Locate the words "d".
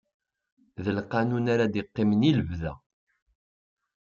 0.83-0.85